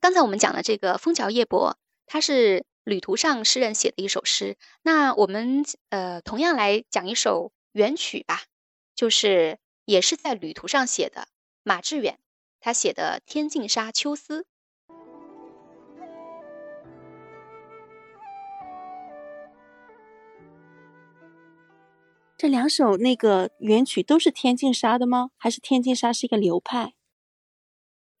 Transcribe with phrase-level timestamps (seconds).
[0.00, 1.72] 刚才我们讲的这个《枫桥夜泊》，
[2.06, 4.56] 它是旅途上诗人写的一首诗。
[4.80, 8.44] 那我们呃同样来讲一首元曲吧，
[8.94, 11.28] 就是也是在旅途上写的。
[11.62, 12.18] 马致远
[12.60, 14.42] 他写的《天净沙·秋思》。
[22.38, 25.32] 这两首那个元曲都是天净沙的吗？
[25.36, 26.94] 还是天净沙是一个流派？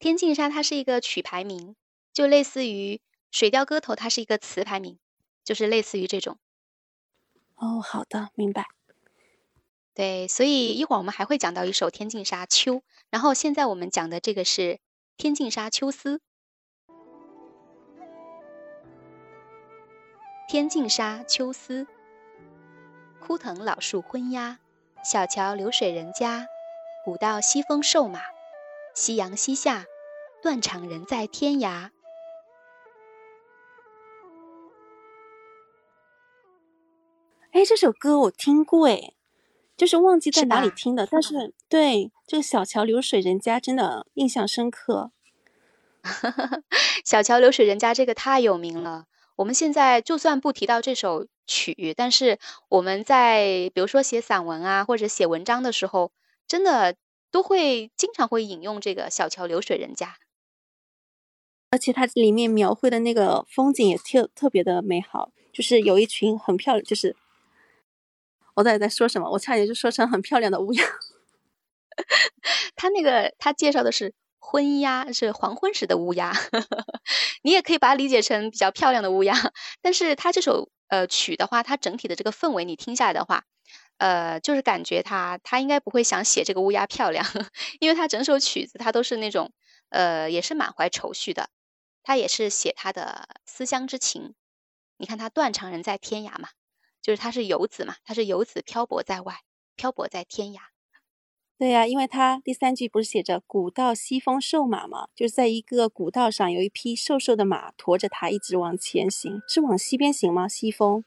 [0.00, 1.76] 天净沙它是一个曲牌名，
[2.10, 2.96] 就类似于
[3.30, 4.98] 《水调歌头》，它是一个词牌名，
[5.44, 6.38] 就是类似于这种。
[7.56, 8.64] 哦，好的，明白。
[9.92, 12.76] 对，所以一会儿我们还会讲到一首《天净沙·秋》，
[13.10, 14.62] 然后现在我们讲的这个是
[15.18, 16.16] 《天净沙·秋思》。
[20.48, 21.84] 《天净沙·秋思》。
[23.20, 24.60] 枯藤老树昏鸦，
[25.04, 26.46] 小桥流水人家，
[27.04, 28.22] 古道西风瘦马，
[28.94, 29.84] 夕阳西下，
[30.42, 31.90] 断肠人在天涯。
[37.52, 39.12] 哎，这首歌我听过，哎，
[39.76, 45.10] 就是忘记在哪里听的，但是对这个小桥流水人家真的印象深刻。
[47.04, 49.06] 小桥流水人家这个太有名了。
[49.36, 56.12] 我们现在就算不提到这首曲，但是我们在比如说写散文啊，或者写文章的时候，
[56.46, 56.96] 真的
[57.30, 60.16] 都会经常会引用这个“小桥流水人家”，
[61.70, 67.16] 而且它里面描绘的那个风景也特特别的美好，就是有一群很漂亮，就是
[68.54, 69.30] 我到底在说什么？
[69.30, 70.84] 我差点就说成很漂亮的乌鸦。
[72.76, 74.14] 他那个他介绍的是。
[74.42, 76.32] 昏鸦是黄昏时的乌鸦，
[77.44, 79.32] 你也可以把它理解成比较漂亮的乌鸦。
[79.80, 83.44] 但是它这首呃曲的话，它整体的这个氛围你听下来的话，
[83.98, 87.24] 呃，就是感觉他他应该不会想写这个乌鸦漂亮，
[87.78, 89.52] 因为他整首曲子他都是那种
[89.90, 91.48] 呃也是满怀愁绪的，
[92.10, 94.34] 他也是写他的思乡之情。
[94.96, 96.48] 你看他断肠人在天涯嘛，
[97.00, 99.42] 就是他是游子嘛，他是游子漂泊在外，
[99.76, 100.58] 漂泊在天涯。
[101.56, 105.06] 对呀，因为他第三句不是写着“古道西风瘦马”吗？
[105.14, 110.48] 就是在一个古道上，有一匹瘦瘦的马驮着他一直往前行，是往西边行吗？
[110.48, 111.04] 西风，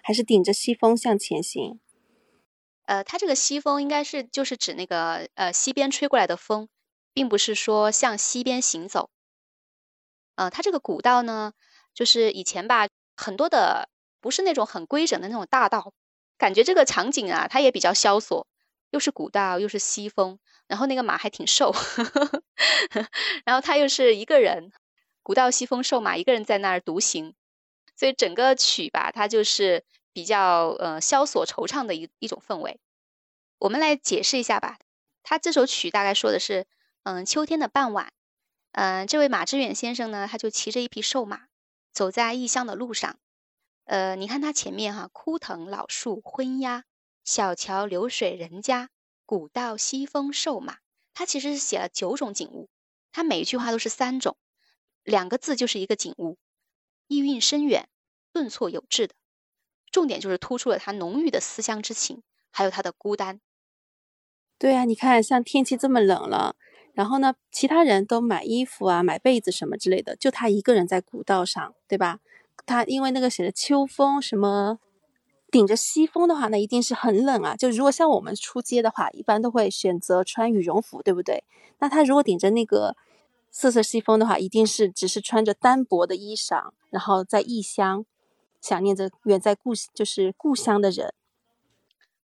[0.00, 1.80] 还是顶着西风向前行？
[2.84, 6.68] 呃，他这个西风应该是就是指那个呃西边吹过来的风，
[7.12, 9.10] 并不是说向西边行走。
[10.36, 11.52] 呃，他这个古道呢，
[11.94, 13.88] 就是以前吧，很多的
[14.20, 15.92] 不是那种很规整的那种大道，
[16.38, 18.46] 感觉这个场景啊，它也比较萧索。
[18.90, 20.38] 又是古道，又是西风，
[20.68, 21.74] 然后那个马还挺瘦，
[23.44, 24.70] 然后他又是一个人，
[25.24, 27.34] 古道西风瘦马，一个人在那儿独行，
[27.96, 32.78] 所以整个曲吧，它就是比较呃萧索惆怅的一一种氛围。
[33.58, 34.78] 我们来解释一下吧，
[35.24, 36.66] 他这首曲大概说的是，
[37.02, 38.12] 嗯，秋天的傍晚，
[38.76, 41.46] 嗯，这位马致远先生呢，他就骑着一匹瘦马，
[41.94, 43.18] 走在异乡的路上，
[43.84, 46.84] 呃，你看他前面哈，枯藤老树昏鸦。
[47.24, 48.90] 小桥流水人家，
[49.24, 50.76] 古道西风瘦马。
[51.14, 52.68] 他其实是写了九种景物，
[53.12, 54.36] 他每一句话都是三种，
[55.02, 56.36] 两个字就是一个景物，
[57.06, 57.88] 意蕴深远，
[58.30, 59.14] 顿挫有致的。
[59.90, 63.40] 重点就是突出了他浓郁的思乡之情，还有他的孤单。
[64.58, 66.56] 对啊，你看，像天气这么冷了，
[66.96, 72.18] 然后呢，其他人都买衣服啊、买被子什么之类的，就他一个人在古道上，对吧？
[72.64, 74.80] 他因为那个写的秋风什么。
[75.48, 77.54] 顶着西风的话，那一定是很冷啊。
[77.54, 81.44] 就如果像我们出街的话，一般都会选择穿羽绒服，对不对？
[81.78, 82.96] 那他如果顶着那个
[83.50, 88.04] 瑟瑟西风的话，一定是只是穿着单薄的衣裳，然后在异乡
[88.60, 91.14] 想念着远在故就是故乡的人。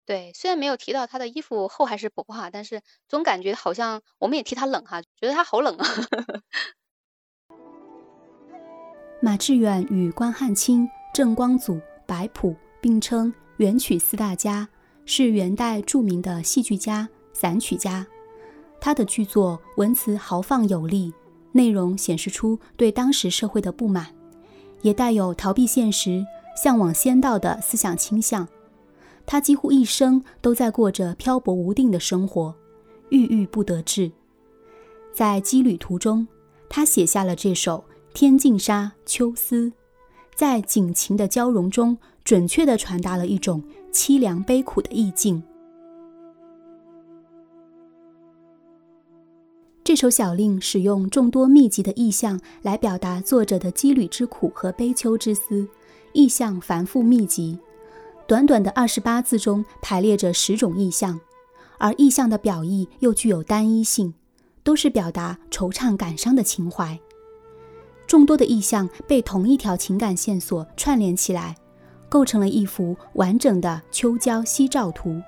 [0.06, 5.86] 对，虽然没有提到他的衣服厚还是薄哈，但是总感觉好像我们也替他冷哈，觉得他好冷啊。
[9.22, 12.56] 马致远与关汉卿、郑光祖、白朴。
[12.82, 14.68] 并称元曲四大家，
[15.06, 18.06] 是元代著名的戏剧家、散曲家。
[18.82, 21.14] 他的剧作文辞豪放有力，
[21.54, 24.14] 内容显示出对当时社会的不满，
[24.82, 26.26] 也带有逃避现实、
[26.62, 28.46] 向往仙道的思想倾向。
[29.26, 32.54] 他几乎一生都在过着漂泊无定的生活，
[33.10, 34.12] 郁郁不得志。
[35.12, 36.28] 在羁旅途中，
[36.70, 37.84] 他写下了这首
[38.14, 39.68] 《天净沙·秋思》，
[40.36, 41.98] 在景情的交融中。
[42.26, 43.62] 准确地传达了一种
[43.92, 45.44] 凄凉悲苦的意境。
[49.84, 55.68] 这首小令使用众多密集的意象来表达作者的羁旅之苦和悲秋之思，
[56.14, 57.60] 意象繁复密集。
[58.26, 61.20] 短短的二十八字中排列着十种意象，
[61.78, 64.14] 而意象的表意又具有单一性，
[64.64, 66.98] 都是表达惆怅感伤的情怀。
[68.08, 71.56] 众多的意象被同一条情感线索串联起来，
[72.08, 75.22] 构成了一幅完整的秋郊夕照图。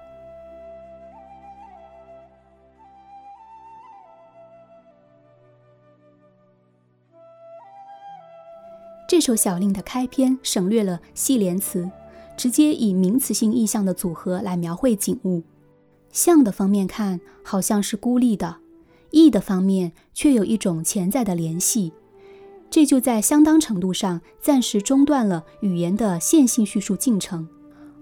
[9.07, 11.89] 这首小令的开篇省略了系连词，
[12.38, 15.44] 直接以名词性意象的组合来描绘景物。
[16.12, 18.58] 象的方面看，好像是孤立的；
[19.12, 21.92] 意的方面，却有一种潜在的联系。
[22.70, 27.48] 这就在相当程度上暂时中断了语言的线性叙述进程，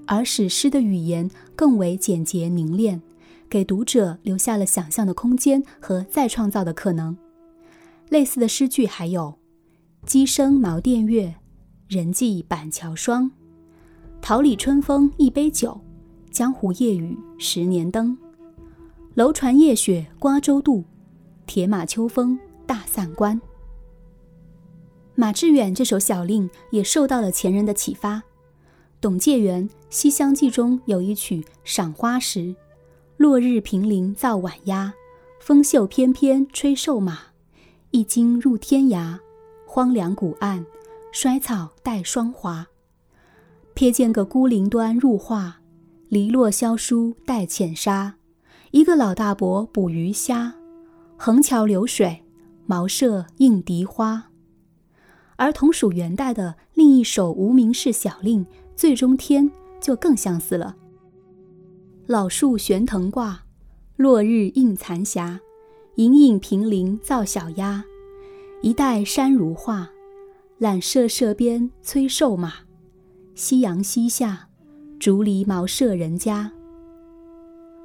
[0.08, 3.02] 而使诗的语言更为简洁凝练，
[3.50, 7.16] 给读者留下了想象的空间和再创造的可能。
[8.10, 9.36] 类似的诗句还有。
[10.06, 11.36] 鸡声茅店月，
[11.88, 13.32] 人迹板桥霜。
[14.26, 15.78] 桃李春风一杯酒，
[16.32, 18.18] 江湖夜雨十年灯。
[19.16, 20.82] 楼船夜雪瓜洲渡，
[21.46, 23.42] 铁马秋风大散关。
[25.14, 28.24] 马致远这首小令也受到了前人的启发。
[29.02, 32.40] 董介元《西厢记》中有一曲《赏花时》
[33.18, 34.94] ：“落日平林造晚鸦，
[35.42, 37.20] 风袖翩翩吹瘦马，
[37.92, 39.20] 一惊入天涯。”
[39.68, 40.66] 荒凉古岸，
[41.12, 42.66] 衰草带霜华。
[43.76, 45.58] 瞥见个孤林端入画，
[46.10, 48.16] 篱落萧疏带浅沙。
[48.72, 50.54] 一个老大伯捕鱼虾，
[51.18, 52.24] 横桥流水，
[52.66, 54.30] 茅舍映荻花。
[55.36, 59.46] 而同属元代的另一首无名氏小令《醉中天》
[59.82, 60.76] 就更相似了。
[62.06, 63.44] 老树悬藤挂，
[63.96, 65.40] 落日映残霞。
[65.96, 67.84] 隐隐平林造小鸭。
[68.62, 69.90] 一带山如画，
[70.58, 72.54] 揽舍舍边催瘦马。
[73.36, 74.48] 夕阳西下，
[75.00, 76.52] 竹篱茅舍人家。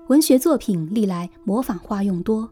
[0.09, 2.50] 文学作品历来模仿化用多，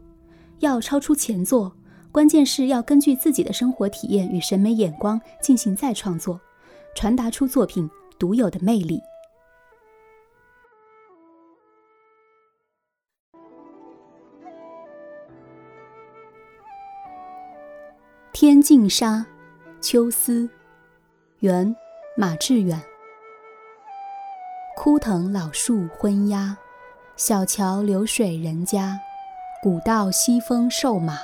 [0.59, 1.71] 要超出前作，
[2.11, 6.41] 关键是要根据自己的生活体验与审美眼光进行再创作，
[6.95, 8.99] 传达出作品独有的魅力。
[18.33, 19.25] 天净沙，
[19.81, 20.49] 秋思，
[21.39, 21.75] 元，
[22.19, 22.81] 马致远。
[24.75, 26.57] 枯藤老树昏鸦，
[27.15, 28.99] 小桥流水人家，
[29.61, 31.19] 古道西风瘦马，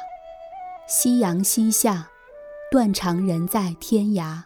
[0.86, 2.08] 夕阳西下，
[2.70, 4.44] 断肠人在天涯。